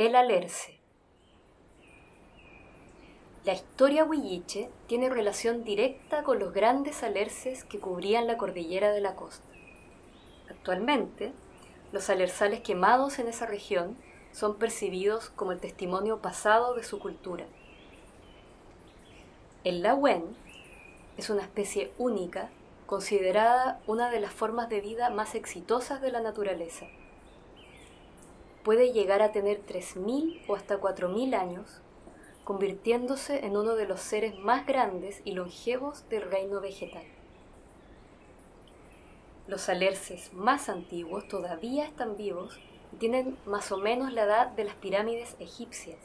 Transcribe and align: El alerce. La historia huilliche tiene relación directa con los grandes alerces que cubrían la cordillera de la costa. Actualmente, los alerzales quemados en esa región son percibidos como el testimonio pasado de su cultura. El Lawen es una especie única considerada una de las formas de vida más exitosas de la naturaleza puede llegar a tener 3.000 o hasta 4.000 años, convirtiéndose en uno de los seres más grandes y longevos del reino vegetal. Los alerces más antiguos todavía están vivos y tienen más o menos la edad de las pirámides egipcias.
El 0.00 0.16
alerce. 0.16 0.80
La 3.44 3.52
historia 3.52 4.02
huilliche 4.02 4.70
tiene 4.86 5.10
relación 5.10 5.62
directa 5.62 6.22
con 6.22 6.38
los 6.38 6.54
grandes 6.54 7.02
alerces 7.02 7.64
que 7.64 7.80
cubrían 7.80 8.26
la 8.26 8.38
cordillera 8.38 8.92
de 8.92 9.02
la 9.02 9.14
costa. 9.14 9.46
Actualmente, 10.48 11.34
los 11.92 12.08
alerzales 12.08 12.60
quemados 12.60 13.18
en 13.18 13.28
esa 13.28 13.44
región 13.44 13.94
son 14.32 14.56
percibidos 14.56 15.28
como 15.28 15.52
el 15.52 15.60
testimonio 15.60 16.22
pasado 16.22 16.72
de 16.72 16.82
su 16.82 16.98
cultura. 16.98 17.44
El 19.64 19.82
Lawen 19.82 20.34
es 21.18 21.28
una 21.28 21.42
especie 21.42 21.92
única 21.98 22.48
considerada 22.86 23.82
una 23.86 24.10
de 24.10 24.20
las 24.20 24.32
formas 24.32 24.70
de 24.70 24.80
vida 24.80 25.10
más 25.10 25.34
exitosas 25.34 26.00
de 26.00 26.10
la 26.10 26.22
naturaleza 26.22 26.86
puede 28.64 28.92
llegar 28.92 29.22
a 29.22 29.32
tener 29.32 29.64
3.000 29.66 30.42
o 30.48 30.54
hasta 30.54 30.80
4.000 30.80 31.34
años, 31.34 31.80
convirtiéndose 32.44 33.44
en 33.44 33.56
uno 33.56 33.74
de 33.74 33.86
los 33.86 34.00
seres 34.00 34.38
más 34.38 34.66
grandes 34.66 35.22
y 35.24 35.32
longevos 35.32 36.08
del 36.08 36.22
reino 36.22 36.60
vegetal. 36.60 37.04
Los 39.46 39.68
alerces 39.68 40.32
más 40.32 40.68
antiguos 40.68 41.26
todavía 41.26 41.84
están 41.84 42.16
vivos 42.16 42.58
y 42.92 42.96
tienen 42.96 43.36
más 43.46 43.72
o 43.72 43.78
menos 43.78 44.12
la 44.12 44.24
edad 44.24 44.46
de 44.48 44.64
las 44.64 44.74
pirámides 44.76 45.36
egipcias. 45.40 45.98